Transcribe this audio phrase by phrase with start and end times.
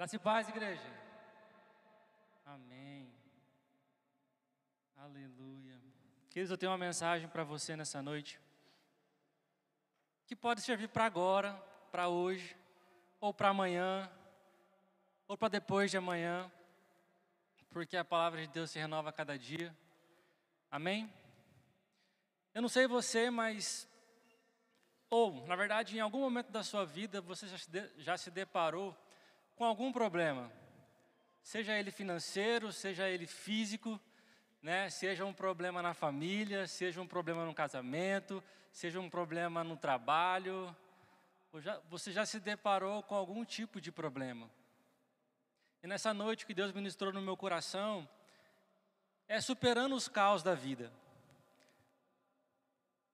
[0.00, 0.90] Graça e paz, igreja.
[2.46, 3.12] Amém.
[4.96, 5.78] Aleluia.
[6.30, 8.40] Queridos, eu tenho uma mensagem para você nessa noite.
[10.26, 11.52] Que pode servir para agora,
[11.92, 12.56] para hoje,
[13.20, 14.10] ou para amanhã,
[15.28, 16.50] ou para depois de amanhã,
[17.68, 19.76] porque a palavra de Deus se renova a cada dia.
[20.70, 21.12] Amém?
[22.54, 23.86] Eu não sei você, mas.
[25.10, 28.96] Ou, na verdade, em algum momento da sua vida, você já se, já se deparou
[29.60, 30.50] com algum problema,
[31.42, 34.00] seja ele financeiro, seja ele físico,
[34.62, 34.88] né?
[34.88, 38.42] seja um problema na família, seja um problema no casamento,
[38.72, 40.74] seja um problema no trabalho,
[41.90, 44.50] você já se deparou com algum tipo de problema.
[45.82, 48.08] E nessa noite que Deus ministrou no meu coração,
[49.28, 50.90] é superando os caos da vida.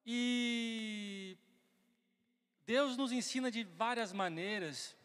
[0.07, 1.37] E
[2.65, 4.97] Deus nos ensina de várias maneiras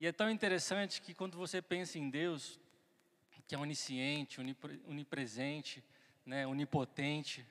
[0.00, 2.58] e é tão interessante que quando você pensa em Deus,
[3.46, 4.40] que é onisciente,
[4.86, 5.84] onipresente,
[6.24, 7.46] né, onipotente,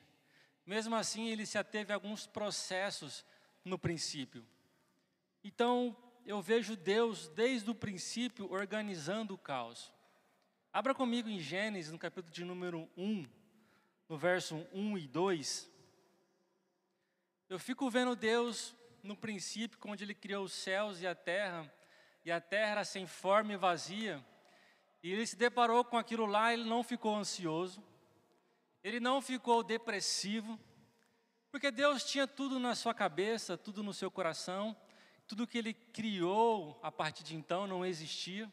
[0.66, 3.24] mesmo assim ele se ateve a alguns processos
[3.64, 4.44] no princípio.
[5.42, 5.96] Então,
[6.26, 9.92] eu vejo Deus desde o princípio organizando o caos.
[10.72, 13.26] Abra comigo em Gênesis, no capítulo de número 1,
[14.08, 15.70] no verso 1 e 2.
[17.48, 21.72] Eu fico vendo Deus no princípio, onde Ele criou os céus e a terra,
[22.24, 24.24] e a terra era sem forma e vazia.
[25.02, 27.82] E ele se deparou com aquilo lá, ele não ficou ansioso,
[28.82, 30.58] ele não ficou depressivo,
[31.50, 34.76] porque Deus tinha tudo na sua cabeça, tudo no seu coração,
[35.26, 38.50] tudo que ele criou a partir de então não existia.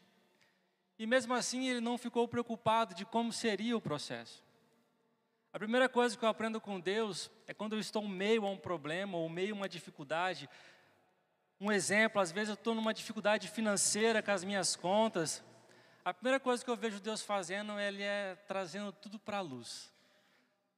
[0.98, 4.44] E mesmo assim ele não ficou preocupado de como seria o processo.
[5.52, 8.56] A primeira coisa que eu aprendo com Deus é quando eu estou meio a um
[8.56, 10.48] problema ou meio a uma dificuldade,
[11.62, 15.44] um exemplo, às vezes eu estou numa dificuldade financeira com as minhas contas.
[16.04, 19.92] A primeira coisa que eu vejo Deus fazendo, Ele é trazendo tudo para a luz.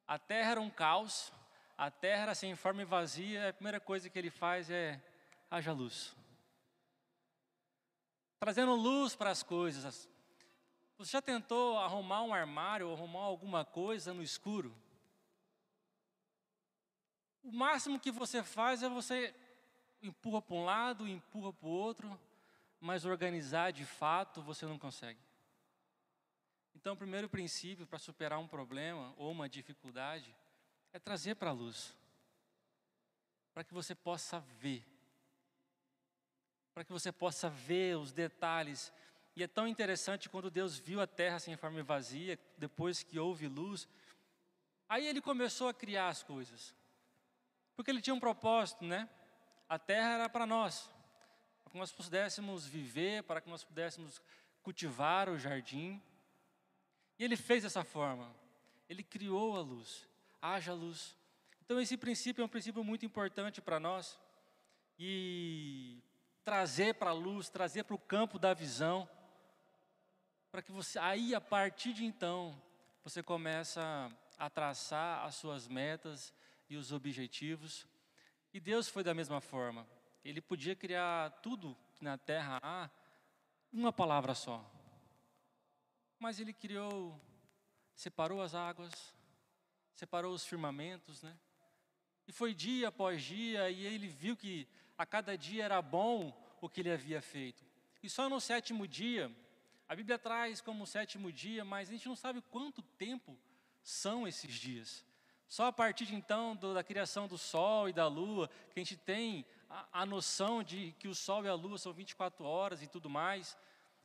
[0.06, 1.32] A terra era um caos,
[1.78, 5.02] a terra era sem forma e vazia, a primeira coisa que Ele faz é
[5.50, 6.14] haja luz.
[8.38, 10.06] Trazendo luz para as coisas.
[10.98, 14.76] Você já tentou arrumar um armário ou arrumar alguma coisa no escuro?
[17.42, 19.34] O máximo que você faz é você
[20.04, 22.20] empurra para um lado, empurra para o outro,
[22.80, 25.18] mas organizar de fato você não consegue.
[26.74, 30.36] Então, o primeiro princípio para superar um problema ou uma dificuldade
[30.92, 31.96] é trazer para a luz,
[33.54, 34.84] para que você possa ver,
[36.74, 38.92] para que você possa ver os detalhes.
[39.34, 43.18] E é tão interessante quando Deus viu a terra sem forma e vazia, depois que
[43.18, 43.88] houve luz,
[44.88, 46.74] aí ele começou a criar as coisas,
[47.74, 49.08] porque ele tinha um propósito, né?
[49.68, 50.90] A terra era para nós,
[51.62, 54.20] para que nós pudéssemos viver, para que nós pudéssemos
[54.62, 56.02] cultivar o jardim.
[57.18, 58.30] E ele fez dessa forma.
[58.88, 60.06] Ele criou a luz.
[60.40, 61.16] Haja luz.
[61.64, 64.18] Então esse princípio é um princípio muito importante para nós.
[64.98, 66.02] E
[66.44, 69.08] trazer para a luz, trazer para o campo da visão,
[70.52, 72.60] para que você aí a partir de então
[73.02, 76.32] você começa a traçar as suas metas
[76.68, 77.86] e os objetivos
[78.54, 79.84] e Deus foi da mesma forma.
[80.24, 82.88] Ele podia criar tudo que na terra há,
[83.72, 84.64] uma palavra só.
[86.20, 87.20] Mas ele criou,
[87.96, 89.12] separou as águas,
[89.96, 91.36] separou os firmamentos, né?
[92.28, 96.68] E foi dia após dia, e ele viu que a cada dia era bom o
[96.68, 97.66] que ele havia feito.
[98.00, 99.34] E só no sétimo dia,
[99.88, 103.36] a Bíblia traz como sétimo dia, mas a gente não sabe quanto tempo
[103.82, 105.04] são esses dias.
[105.54, 108.82] Só a partir de então, do, da criação do Sol e da Lua, que a
[108.82, 112.82] gente tem a, a noção de que o Sol e a Lua são 24 horas
[112.82, 113.56] e tudo mais.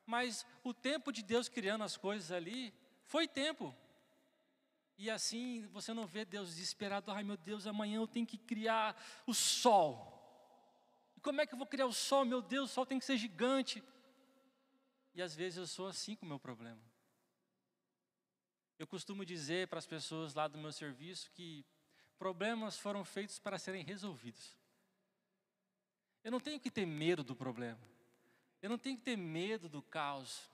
[0.05, 2.71] Mas o tempo de Deus criando as coisas ali
[3.01, 3.75] foi tempo.
[4.95, 8.95] E assim você não vê Deus desesperado, ai meu Deus, amanhã eu tenho que criar
[9.25, 9.89] o sol.
[11.17, 12.25] E como é que eu vou criar o sol?
[12.25, 13.83] Meu Deus, o sol tem que ser gigante.
[15.15, 16.88] E às vezes eu sou assim com o meu problema.
[18.79, 21.65] Eu costumo dizer para as pessoas lá do meu serviço que
[22.17, 24.57] problemas foram feitos para serem resolvidos.
[26.23, 27.79] Eu não tenho que ter medo do problema.
[28.61, 30.49] Eu não tenho que ter medo do caos.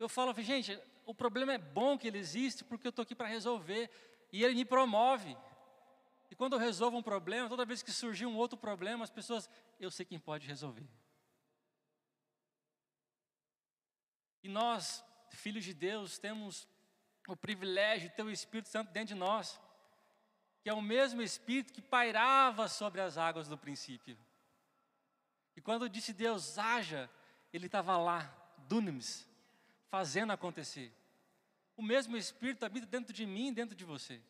[0.00, 0.76] Eu falo, gente,
[1.06, 3.88] o problema é bom que ele existe porque eu estou aqui para resolver
[4.32, 5.36] e ele me promove.
[6.28, 9.48] E quando eu resolvo um problema, toda vez que surgir um outro problema, as pessoas,
[9.78, 10.88] eu sei quem pode resolver.
[14.42, 16.66] E nós, filhos de Deus, temos
[17.28, 19.60] o privilégio de ter o Espírito Santo dentro de nós,
[20.62, 24.18] que é o mesmo Espírito que pairava sobre as águas do princípio.
[25.56, 27.10] E quando disse Deus haja,
[27.52, 28.32] ele estava lá,
[28.68, 29.26] dunamis,
[29.88, 30.92] fazendo acontecer.
[31.76, 34.20] O mesmo Espírito habita dentro de mim, dentro de você.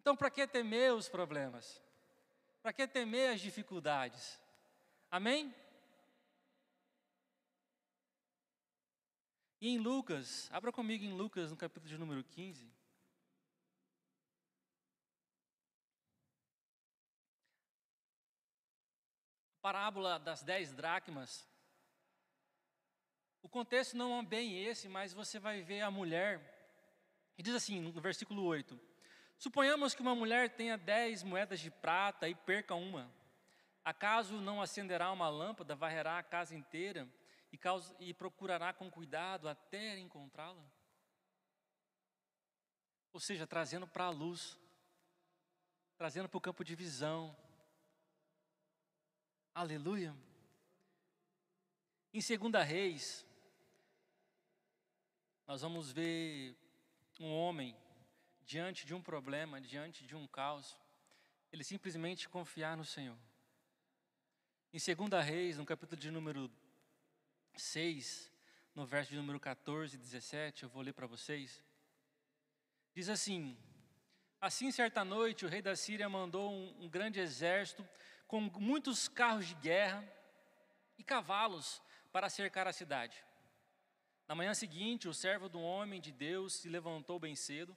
[0.00, 1.80] Então, para que temer os problemas?
[2.62, 4.40] Para que temer as dificuldades?
[5.10, 5.54] Amém?
[9.58, 12.70] E em Lucas, abra comigo em Lucas, no capítulo de número 15.
[19.62, 21.48] Parábola das dez dracmas.
[23.42, 26.54] O contexto não é bem esse, mas você vai ver a mulher.
[27.38, 28.78] E diz assim, no versículo 8:
[29.38, 33.10] Suponhamos que uma mulher tenha dez moedas de prata e perca uma.
[33.82, 37.08] Acaso não acenderá uma lâmpada, varrerá a casa inteira
[37.52, 40.64] e, causa, e procurará com cuidado até encontrá-la?
[43.12, 44.58] Ou seja, trazendo para a luz,
[45.96, 47.36] trazendo para o campo de visão.
[49.54, 50.14] Aleluia.
[52.12, 53.26] Em 2 Reis,
[55.46, 56.56] nós vamos ver
[57.20, 57.76] um homem
[58.44, 60.78] diante de um problema, diante de um caos,
[61.50, 63.18] ele simplesmente confiar no Senhor.
[64.72, 66.50] Em 2 Reis, no capítulo de número
[67.56, 68.32] 6,
[68.74, 71.62] no verso de número 14 e 17, eu vou ler para vocês.
[72.94, 73.56] Diz assim:
[74.40, 77.86] Assim, certa noite, o rei da Síria mandou um, um grande exército
[78.26, 80.04] com muitos carros de guerra
[80.98, 81.82] e cavalos
[82.12, 83.24] para cercar a cidade.
[84.28, 87.76] Na manhã seguinte, o servo do homem de Deus se levantou bem cedo.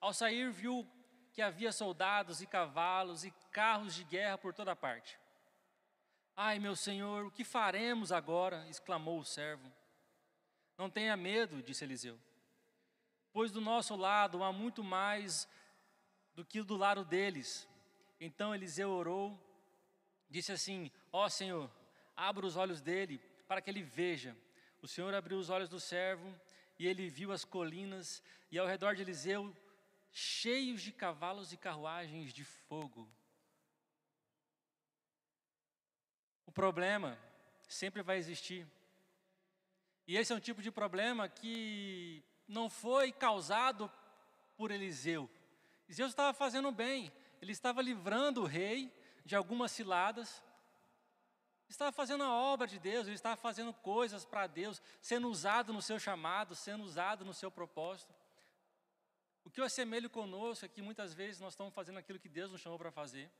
[0.00, 0.86] Ao sair, viu
[1.32, 5.18] que havia soldados e cavalos e carros de guerra por toda parte.
[6.38, 8.68] Ai, meu senhor, o que faremos agora?
[8.68, 9.72] exclamou o servo.
[10.76, 12.20] Não tenha medo, disse Eliseu,
[13.32, 15.48] pois do nosso lado há muito mais
[16.34, 17.66] do que do lado deles.
[18.20, 19.40] Então Eliseu orou,
[20.28, 21.70] disse assim: Ó oh, Senhor,
[22.14, 23.18] abra os olhos dele
[23.48, 24.36] para que ele veja.
[24.82, 26.38] O Senhor abriu os olhos do servo
[26.78, 29.56] e ele viu as colinas e ao redor de Eliseu
[30.12, 33.08] cheios de cavalos e carruagens de fogo.
[36.46, 37.18] O problema
[37.68, 38.66] sempre vai existir.
[40.06, 43.90] E esse é um tipo de problema que não foi causado
[44.56, 45.28] por Eliseu.
[45.86, 47.12] Eliseu estava fazendo bem,
[47.42, 48.92] ele estava livrando o rei
[49.24, 50.42] de algumas ciladas,
[51.68, 55.82] estava fazendo a obra de Deus, ele estava fazendo coisas para Deus, sendo usado no
[55.82, 58.14] seu chamado, sendo usado no seu propósito.
[59.44, 62.50] O que eu assemelho conosco é que muitas vezes nós estamos fazendo aquilo que Deus
[62.50, 63.30] nos chamou para fazer.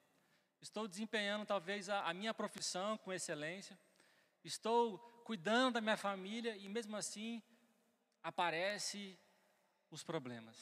[0.61, 3.79] Estou desempenhando talvez a, a minha profissão com excelência.
[4.45, 7.43] Estou cuidando da minha família e mesmo assim
[8.23, 9.19] aparece
[9.91, 10.57] os problemas.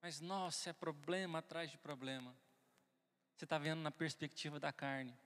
[0.00, 2.34] Mas nossa, é problema atrás de problema.
[3.36, 5.16] Você está vendo na perspectiva da carne.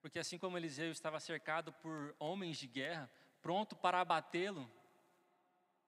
[0.00, 3.10] Porque assim como Eliseu estava cercado por homens de guerra,
[3.42, 4.70] pronto para abatê-lo,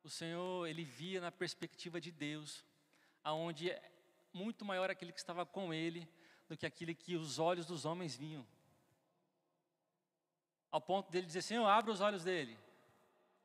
[0.03, 2.65] o Senhor, ele via na perspectiva de Deus,
[3.23, 3.93] aonde é
[4.33, 6.09] muito maior aquele que estava com ele
[6.51, 8.45] do que aquele que os olhos dos homens vinham.
[10.69, 12.59] Ao ponto dele dizer, Senhor, abre os olhos dele,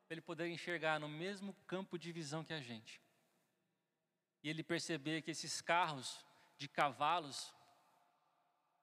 [0.06, 3.00] para ele poder enxergar no mesmo campo de visão que a gente.
[4.42, 6.26] E ele perceber que esses carros
[6.58, 7.54] de cavalos,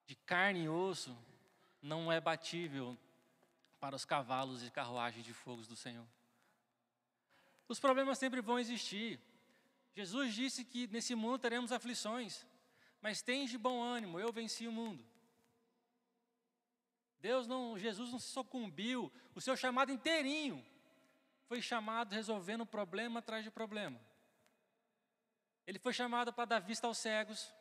[0.06, 1.14] de carne e osso,
[1.82, 2.96] não é batível
[3.78, 6.06] para os cavalos e carruagens de fogos do Senhor.
[7.68, 9.20] Os problemas sempre vão existir.
[9.94, 12.46] Jesus disse que nesse mundo teremos aflições
[13.04, 15.04] mas tens de bom ânimo, eu venci o mundo.
[17.20, 20.64] Deus não, Jesus não se sucumbiu, o seu chamado inteirinho
[21.44, 24.00] foi chamado resolvendo problema atrás de problema.
[25.66, 27.52] Ele foi chamado para dar vista aos cegos,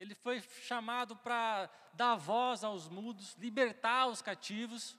[0.00, 4.98] ele foi chamado para dar voz aos mudos, libertar os cativos.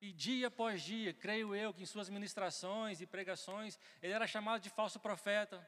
[0.00, 4.60] E dia após dia, creio eu que em suas ministrações e pregações, ele era chamado
[4.60, 5.64] de falso profeta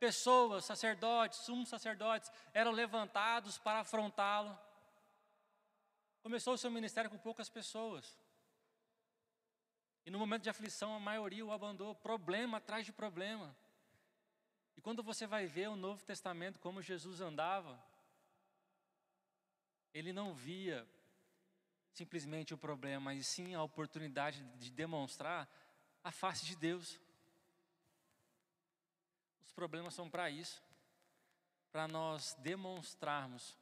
[0.00, 4.58] pessoas, sacerdotes, sumos sacerdotes, eram levantados para afrontá-lo.
[6.22, 8.18] Começou o seu ministério com poucas pessoas.
[10.04, 13.54] E no momento de aflição, a maioria o abandonou, problema atrás de problema.
[14.76, 17.78] E quando você vai ver o Novo Testamento, como Jesus andava,
[19.92, 20.88] ele não via
[21.92, 25.48] simplesmente o problema, mas sim a oportunidade de demonstrar
[26.02, 26.98] a face de Deus.
[29.60, 30.62] Problemas são para isso,
[31.70, 33.58] para nós demonstrarmos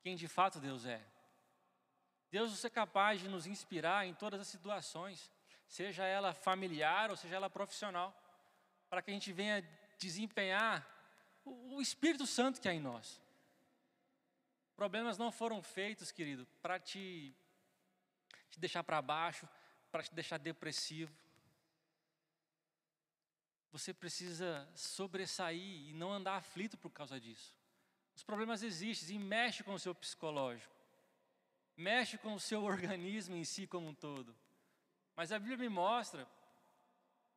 [0.00, 1.04] quem de fato Deus é.
[2.30, 5.28] Deus é capaz de nos inspirar em todas as situações,
[5.66, 8.16] seja ela familiar ou seja ela profissional,
[8.88, 9.60] para que a gente venha
[9.98, 10.86] desempenhar
[11.44, 13.20] o Espírito Santo que há em nós.
[14.76, 17.34] Problemas não foram feitos, querido, para te
[18.52, 19.48] te deixar para baixo,
[19.90, 21.12] para te deixar depressivo.
[23.72, 27.54] Você precisa sobressair e não andar aflito por causa disso.
[28.16, 30.74] Os problemas existem e mexe com o seu psicológico.
[31.76, 34.36] Mexe com o seu organismo em si como um todo.
[35.14, 36.28] Mas a Bíblia me mostra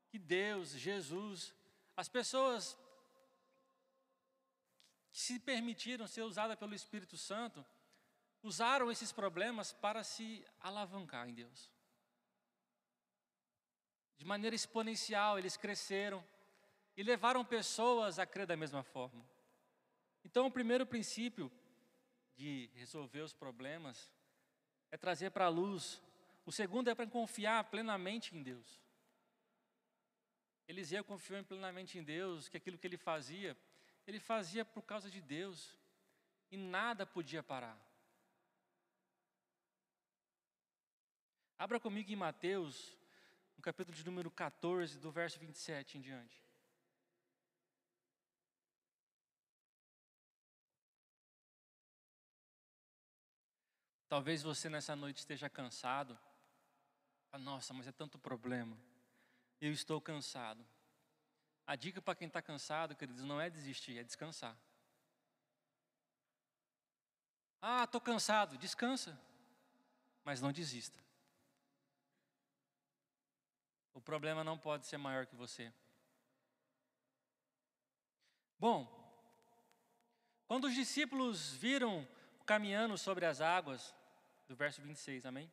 [0.09, 1.53] que Deus, Jesus,
[1.95, 2.77] as pessoas
[5.11, 7.63] que se permitiram ser usadas pelo Espírito Santo,
[8.41, 11.71] usaram esses problemas para se alavancar em Deus.
[14.23, 16.23] De maneira exponencial, eles cresceram
[16.95, 19.21] e levaram pessoas a crer da mesma forma.
[20.23, 21.51] Então, o primeiro princípio
[22.33, 24.09] de resolver os problemas
[24.89, 26.01] é trazer para a luz.
[26.45, 28.81] O segundo é para confiar plenamente em Deus.
[30.69, 33.57] Eliseu confiou plenamente em Deus, que aquilo que ele fazia
[34.07, 35.77] ele fazia por causa de Deus
[36.49, 37.77] e nada podia parar.
[41.57, 43.02] Abra comigo em Mateus,
[43.63, 46.43] no capítulo de número 14, do verso 27 em diante.
[54.09, 56.19] Talvez você nessa noite esteja cansado.
[57.39, 58.77] Nossa, mas é tanto problema.
[59.61, 60.63] Eu estou cansado.
[61.65, 64.57] A dica para quem está cansado, queridos, não é desistir, é descansar.
[67.61, 69.17] Ah, estou cansado, descansa,
[70.25, 71.02] mas não desista.
[74.03, 75.73] Problema não pode ser maior que você.
[78.59, 78.87] Bom,
[80.47, 82.07] quando os discípulos viram
[82.45, 83.93] caminhando sobre as águas,
[84.47, 85.51] do verso 26, amém?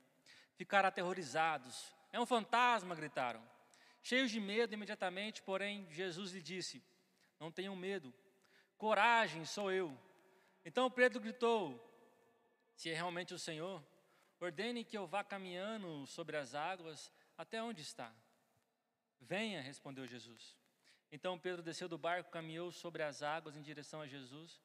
[0.57, 1.95] Ficaram aterrorizados.
[2.13, 3.43] É um fantasma, gritaram.
[4.03, 6.83] Cheios de medo imediatamente, porém, Jesus lhe disse:
[7.39, 8.13] Não tenham medo,
[8.77, 9.97] coragem, sou eu.
[10.65, 11.79] Então Pedro gritou:
[12.75, 13.83] Se é realmente o Senhor,
[14.41, 18.13] ordene que eu vá caminhando sobre as águas até onde está.
[19.21, 20.57] Venha, respondeu Jesus.
[21.13, 24.61] Então Pedro desceu do barco, caminhou sobre as águas em direção a Jesus,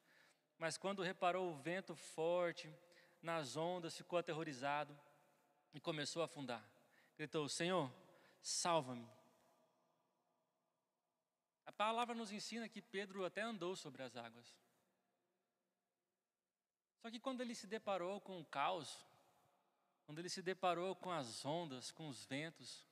[0.58, 2.72] mas quando reparou o vento forte
[3.20, 4.98] nas ondas, ficou aterrorizado
[5.74, 6.64] e começou a afundar.
[7.16, 7.92] Gritou: Senhor,
[8.40, 9.08] salva-me.
[11.66, 14.56] A palavra nos ensina que Pedro até andou sobre as águas.
[17.02, 19.04] Só que quando ele se deparou com o caos,
[20.04, 22.86] quando ele se deparou com as ondas, com os ventos,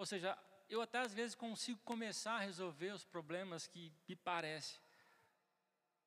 [0.00, 0.34] ou seja,
[0.66, 4.80] eu até às vezes consigo começar a resolver os problemas que me parece,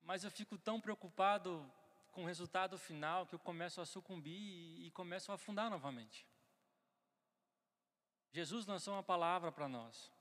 [0.02, 1.72] mas eu fico tão preocupado
[2.12, 6.26] com o resultado final que eu começo a sucumbir e, e começo a afundar novamente.
[8.32, 10.12] Jesus lançou uma palavra para nós.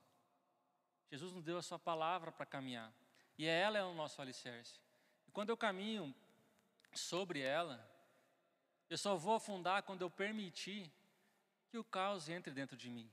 [1.11, 2.93] Jesus nos deu a sua palavra para caminhar.
[3.39, 4.79] E ela é o nosso alicerce.
[5.27, 6.15] E quando eu caminho
[6.93, 7.83] sobre ela,
[8.91, 10.93] eu só vou afundar quando eu permitir
[11.71, 13.11] que o caos entre dentro de mim.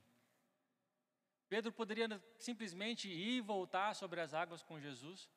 [1.50, 5.28] Pedro poderia simplesmente ir e voltar sobre as águas com Jesus,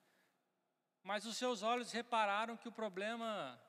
[1.01, 3.59] mas os seus olhos repararam que o problema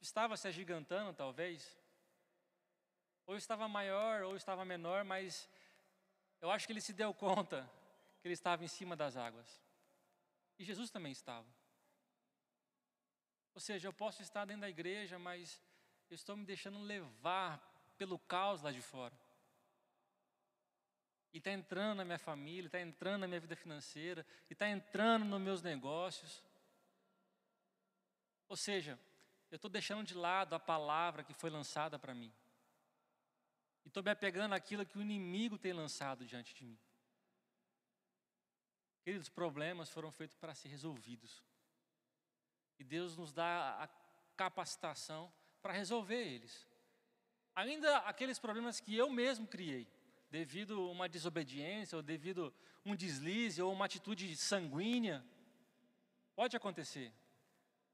[0.00, 1.78] estava se agigantando, talvez.
[3.26, 5.46] Ou estava maior, ou estava menor, mas
[6.40, 7.70] eu acho que ele se deu conta
[8.22, 9.62] que ele estava em cima das águas.
[10.58, 11.46] E Jesus também estava.
[13.52, 15.60] Ou seja, eu posso estar dentro da igreja, mas
[16.08, 17.60] eu estou me deixando levar
[17.98, 19.27] pelo caos lá de fora.
[21.32, 25.24] E está entrando na minha família, está entrando na minha vida financeira, e está entrando
[25.24, 26.42] nos meus negócios.
[28.48, 28.98] Ou seja,
[29.50, 32.32] eu estou deixando de lado a palavra que foi lançada para mim.
[33.84, 36.78] E estou me apegando àquilo que o inimigo tem lançado diante de mim.
[39.02, 41.42] Queridos, problemas foram feitos para ser resolvidos.
[42.78, 43.88] E Deus nos dá a
[44.36, 45.32] capacitação
[45.62, 46.66] para resolver eles.
[47.54, 49.88] Ainda aqueles problemas que eu mesmo criei,
[50.30, 52.52] devido a uma desobediência, ou devido
[52.84, 55.24] a um deslize, ou uma atitude sanguínea,
[56.34, 57.12] pode acontecer.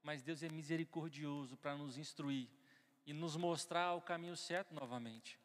[0.03, 2.47] Mas Deus é misericordioso para nos instruir
[3.05, 5.39] e nos mostrar o caminho certo novamente.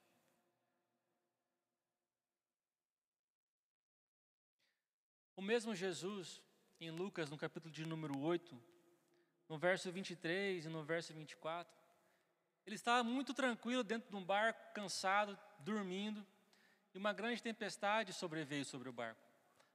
[5.37, 6.42] O mesmo Jesus,
[6.78, 8.62] em Lucas, no capítulo de número 8,
[9.49, 11.73] no verso 23 e no verso 24,
[12.66, 16.26] ele estava muito tranquilo dentro de um barco, cansado, dormindo,
[16.94, 19.20] e uma grande tempestade sobreveio sobre o barco.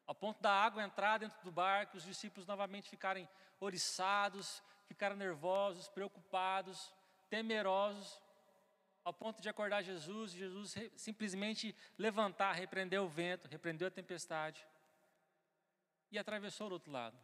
[0.06, 3.28] Ao ponto da água entrar dentro do barco, os discípulos novamente ficarem
[3.60, 6.94] oriçados, ficaram nervosos, preocupados,
[7.30, 8.22] temerosos,
[9.04, 14.66] ao ponto de acordar Jesus, e Jesus simplesmente levantar, repreendeu o vento, repreendeu a tempestade
[16.12, 17.18] e atravessou do outro lado.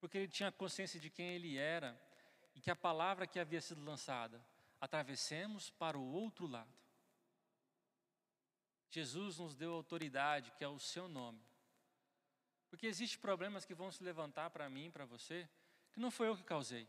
[0.00, 1.98] Porque ele tinha consciência de quem ele era
[2.54, 4.44] e que a palavra que havia sido lançada,
[4.80, 6.72] atravessemos para o outro lado.
[8.94, 11.42] Jesus nos deu autoridade, que é o seu nome.
[12.70, 15.48] Porque existem problemas que vão se levantar para mim, para você,
[15.92, 16.88] que não foi eu que causei,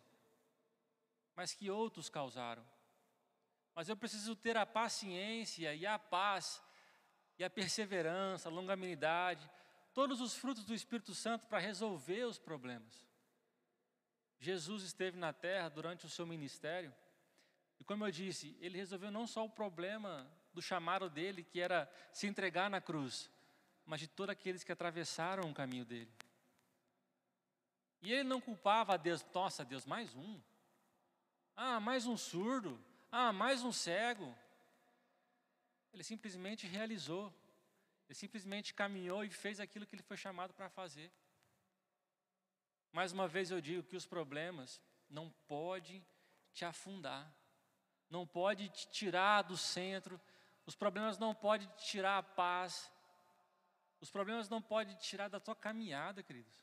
[1.36, 2.64] mas que outros causaram.
[3.74, 6.62] Mas eu preciso ter a paciência e a paz
[7.40, 9.50] e a perseverança, a longanimidade,
[9.92, 13.04] todos os frutos do Espírito Santo para resolver os problemas.
[14.40, 16.94] Jesus esteve na terra durante o seu ministério,
[17.80, 21.92] e como eu disse, ele resolveu não só o problema do chamado dele, que era
[22.12, 23.30] se entregar na cruz,
[23.86, 26.12] mas de todos aqueles que atravessaram o caminho dele.
[28.02, 30.42] E ele não culpava a Deus, nossa, Deus, mais um.
[31.56, 32.80] Ah, mais um surdo.
[33.12, 34.36] Ah, mais um cego.
[35.94, 37.34] Ele simplesmente realizou.
[38.08, 41.12] Ele simplesmente caminhou e fez aquilo que ele foi chamado para fazer.
[42.92, 46.06] Mais uma vez eu digo que os problemas não podem
[46.54, 47.30] te afundar,
[48.10, 50.22] não pode te tirar do centro,
[50.66, 52.92] os problemas não podem tirar a paz,
[54.00, 56.54] os problemas não podem tirar da tua caminhada, queridos.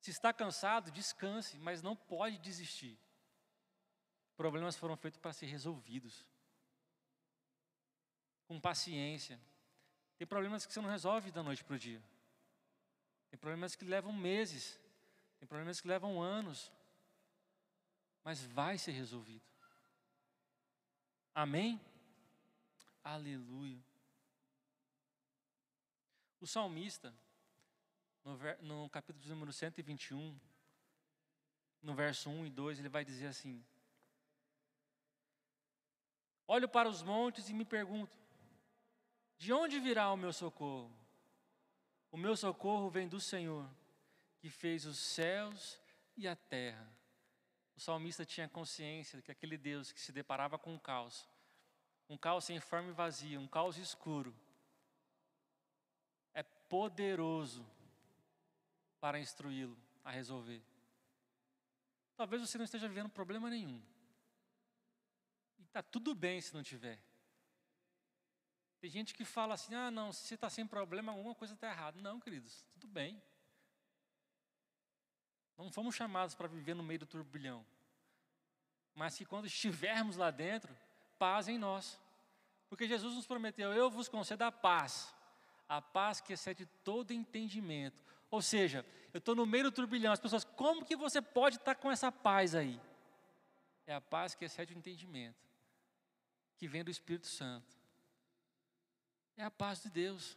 [0.00, 2.98] Se está cansado, descanse, mas não pode desistir.
[4.36, 6.26] Problemas foram feitos para ser resolvidos.
[8.46, 9.40] Com paciência.
[10.16, 12.02] Tem problemas que você não resolve da noite para o dia.
[13.30, 14.78] Tem problemas que levam meses.
[15.38, 16.70] Tem problemas que levam anos.
[18.22, 19.44] Mas vai ser resolvido.
[21.34, 21.80] Amém?
[23.06, 23.80] Aleluia.
[26.40, 27.14] O salmista,
[28.60, 30.36] no, capítulo número 121,
[31.80, 33.64] no verso 1 e 2, ele vai dizer assim:
[36.48, 38.18] Olho para os montes e me pergunto:
[39.38, 40.90] de onde virá o meu socorro?
[42.10, 43.70] O meu socorro vem do Senhor,
[44.40, 45.80] que fez os céus
[46.16, 46.92] e a terra.
[47.76, 51.24] O salmista tinha consciência que aquele Deus que se deparava com o caos,
[52.08, 54.34] um caos sem forma e vazio, um caos escuro,
[56.32, 57.66] é poderoso
[59.00, 60.62] para instruí-lo a resolver.
[62.16, 63.82] Talvez você não esteja vivendo problema nenhum.
[65.58, 67.00] E está tudo bem se não tiver.
[68.80, 71.68] Tem gente que fala assim: ah, não, se você está sem problema, alguma coisa está
[71.68, 72.00] errada.
[72.00, 73.20] Não, queridos, tudo bem.
[75.56, 77.64] Não fomos chamados para viver no meio do turbilhão.
[78.94, 80.74] Mas que quando estivermos lá dentro,
[81.18, 82.00] paz em nós.
[82.68, 85.14] Porque Jesus nos prometeu: Eu vos concedo a paz,
[85.68, 88.04] a paz que excede todo entendimento.
[88.30, 91.74] Ou seja, eu estou no meio do turbilhão, as pessoas, como que você pode estar
[91.74, 92.80] com essa paz aí?
[93.86, 95.38] É a paz que excede o entendimento,
[96.58, 97.76] que vem do Espírito Santo.
[99.36, 100.36] É a paz de Deus.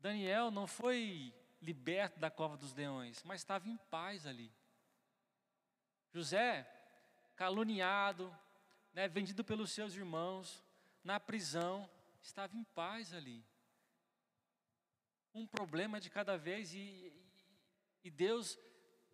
[0.00, 4.52] Daniel não foi liberto da cova dos leões, mas estava em paz ali.
[6.12, 6.68] José,
[7.42, 8.32] caluniado,
[8.94, 10.64] né, vendido pelos seus irmãos,
[11.02, 11.90] na prisão,
[12.22, 13.44] estava em paz ali.
[15.34, 17.12] Um problema de cada vez e,
[18.04, 18.56] e Deus,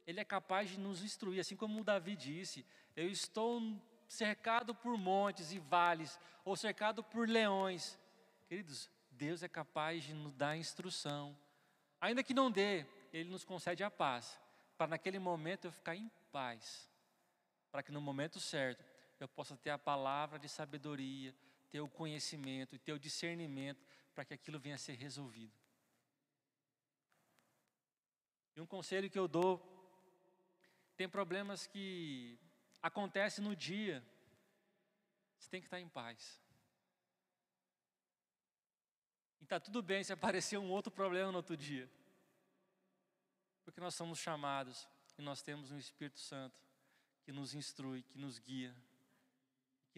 [0.06, 3.62] Ele é capaz de nos instruir, assim como o Davi disse: Eu estou
[4.06, 7.98] cercado por montes e vales, ou cercado por leões.
[8.46, 11.34] Queridos, Deus é capaz de nos dar instrução,
[11.98, 14.38] ainda que não dê, Ele nos concede a paz,
[14.76, 16.90] para naquele momento eu ficar em paz,
[17.70, 18.84] para que no momento certo
[19.20, 21.34] eu possa ter a palavra de sabedoria,
[21.70, 25.52] ter o conhecimento e ter o discernimento para que aquilo venha a ser resolvido.
[28.56, 29.62] E um conselho que eu dou:
[30.96, 32.38] tem problemas que
[32.82, 34.04] acontecem no dia,
[35.38, 36.42] você tem que estar em paz.
[39.40, 41.88] E está tudo bem se aparecer um outro problema no outro dia.
[43.64, 46.67] Porque nós somos chamados e nós temos um Espírito Santo
[47.28, 48.74] que nos instrui, que nos guia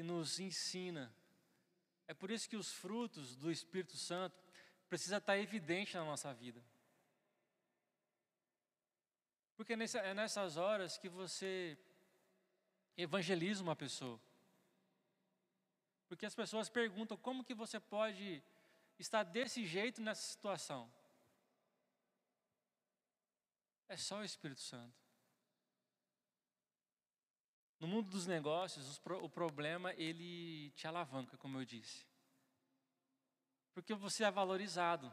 [0.01, 1.13] que nos ensina.
[2.09, 4.35] É por isso que os frutos do Espírito Santo
[4.89, 6.65] precisa estar evidente na nossa vida.
[9.57, 11.79] Porque é nessas horas que você
[12.97, 14.19] evangeliza uma pessoa.
[16.09, 18.43] Porque as pessoas perguntam como que você pode
[18.99, 20.91] estar desse jeito nessa situação.
[23.87, 25.00] É só o Espírito Santo.
[27.81, 32.07] No mundo dos negócios, o problema ele te alavanca, como eu disse.
[33.73, 35.11] Porque você é valorizado.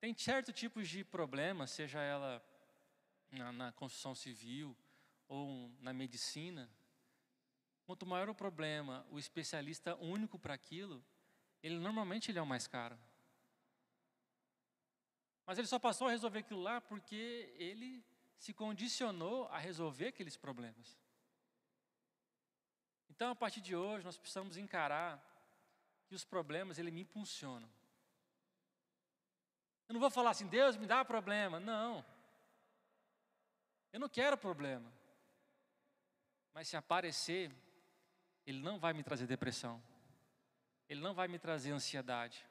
[0.00, 2.42] Tem certo tipos de problema, seja ela
[3.30, 4.74] na, na construção civil
[5.28, 6.70] ou na medicina.
[7.84, 11.04] Quanto maior o problema, o especialista único para aquilo,
[11.62, 12.98] ele normalmente ele é o mais caro.
[15.44, 18.02] Mas ele só passou a resolver aquilo lá porque ele
[18.42, 20.98] se condicionou a resolver aqueles problemas.
[23.08, 25.22] Então, a partir de hoje, nós precisamos encarar
[26.08, 27.70] que os problemas, ele me impulsionam.
[29.86, 31.60] Eu não vou falar assim, Deus me dá problema.
[31.60, 32.04] Não.
[33.92, 34.92] Eu não quero problema.
[36.52, 37.48] Mas se aparecer,
[38.44, 39.80] ele não vai me trazer depressão.
[40.88, 42.44] Ele não vai me trazer ansiedade.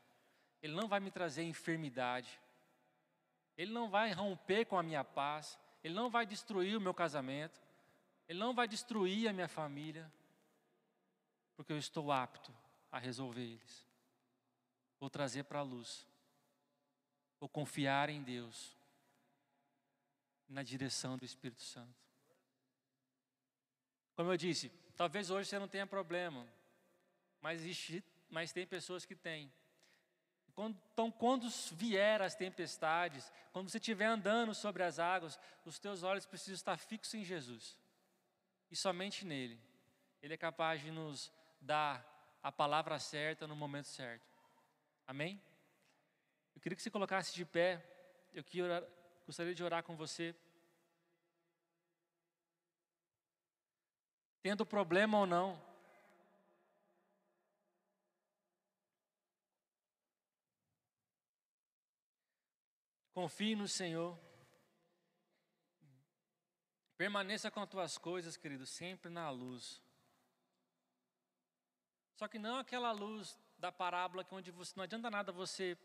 [0.62, 2.40] Ele não vai me trazer enfermidade.
[3.58, 5.60] Ele não vai romper com a minha paz.
[5.84, 7.60] Ele não vai destruir o meu casamento.
[8.28, 10.12] Ele não vai destruir a minha família.
[11.56, 12.54] Porque eu estou apto
[12.92, 13.86] a resolver eles.
[15.00, 16.08] Vou trazer para a luz.
[17.40, 18.76] Vou confiar em Deus.
[20.48, 22.02] Na direção do Espírito Santo.
[24.16, 26.46] Como eu disse, talvez hoje você não tenha problema.
[27.42, 29.52] Mas, existe, mas tem pessoas que têm.
[30.54, 36.26] Então, quando vier as tempestades, quando você estiver andando sobre as águas, os teus olhos
[36.26, 37.78] precisam estar fixos em Jesus.
[38.70, 39.60] E somente nele.
[40.22, 42.06] Ele é capaz de nos dar
[42.44, 44.26] a palavra certa no momento certo.
[45.08, 45.42] Amém?
[46.56, 47.84] Eu queria que você colocasse de pé.
[48.34, 48.44] Eu
[49.26, 50.36] gostaria de orar com você.
[54.42, 55.62] Tendo problema ou não,
[63.14, 64.18] Confie no Senhor.
[66.98, 69.82] Permaneça com as tuas coisas, querido, sempre na luz.
[72.16, 75.78] Só que não aquela luz da parábola que onde você, não adianta nada você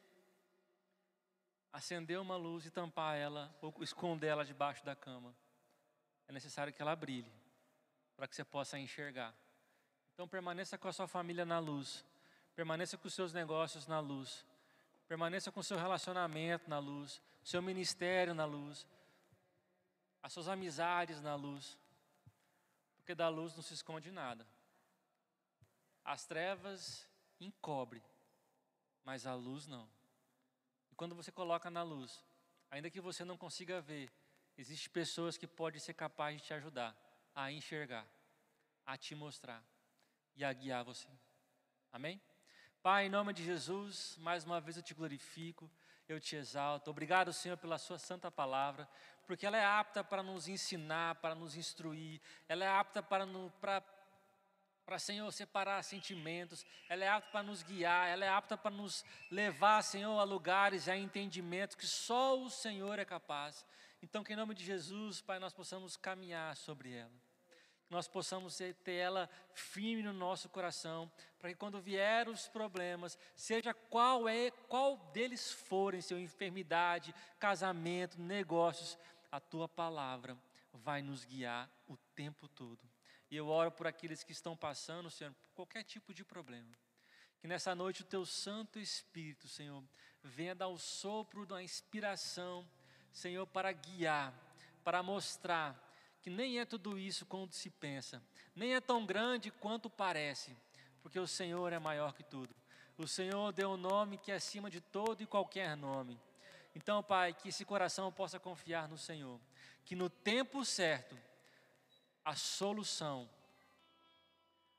[1.73, 5.35] acender uma luz e tampar ela ou esconder ela debaixo da cama.
[6.29, 7.33] É necessário que ela brilhe
[8.17, 9.35] para que você possa enxergar.
[10.15, 12.05] Então permaneça com a sua família na luz.
[12.55, 14.47] Permaneça com os seus negócios na luz.
[15.09, 18.87] Permaneça com o seu relacionamento na luz, seu ministério na luz,
[20.23, 21.79] as suas amizades na luz.
[22.97, 24.47] Porque da luz não se esconde nada.
[26.05, 27.09] As trevas
[27.41, 28.03] encobre,
[29.05, 29.89] mas a luz não.
[30.91, 32.25] E quando você coloca na luz,
[32.71, 34.11] ainda que você não consiga ver,
[34.59, 36.97] existem pessoas que podem ser capazes de te ajudar
[37.35, 38.07] a enxergar,
[38.85, 39.63] a te mostrar
[40.35, 41.09] e a guiar você.
[41.93, 42.21] Amém?
[42.87, 45.69] Pai, em nome de Jesus, mais uma vez eu te glorifico,
[46.09, 46.89] eu te exalto.
[46.89, 48.89] Obrigado, Senhor, pela Sua santa palavra,
[49.27, 53.27] porque ela é apta para nos ensinar, para nos instruir, ela é apta para,
[53.61, 53.83] para,
[54.85, 59.05] para Senhor, separar sentimentos, ela é apta para nos guiar, ela é apta para nos
[59.33, 63.67] levar, Senhor, a lugares e a entendimentos que só o Senhor é capaz.
[64.01, 67.26] Então, que em nome de Jesus, Pai, nós possamos caminhar sobre ela
[67.89, 73.73] nós possamos ter ela firme no nosso coração, para que quando vier os problemas, seja
[73.73, 78.99] qual é, qual deles forem, seu enfermidade, casamento, negócios,
[79.31, 80.37] a tua palavra
[80.73, 82.81] vai nos guiar o tempo todo.
[83.31, 86.71] E eu oro por aqueles que estão passando, Senhor, por qualquer tipo de problema.
[87.41, 89.83] Que nessa noite o teu Santo Espírito, Senhor,
[90.23, 92.69] venha dar o sopro da inspiração,
[93.13, 94.33] Senhor, para guiar,
[94.83, 95.86] para mostrar
[96.27, 98.21] que nem é tudo isso quanto se pensa,
[98.53, 100.57] nem é tão grande quanto parece,
[101.01, 102.53] porque o Senhor é maior que tudo.
[102.99, 106.21] O Senhor deu um nome que é acima de todo e qualquer nome.
[106.75, 109.41] Então, Pai, que esse coração possa confiar no Senhor,
[109.85, 111.17] que no tempo certo,
[112.25, 113.31] a solução,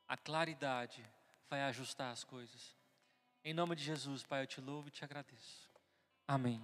[0.06, 1.02] a claridade
[1.48, 2.76] vai ajustar as coisas.
[3.42, 5.66] Em nome de Jesus, Pai, eu te louvo e te agradeço.
[6.26, 6.60] Amém.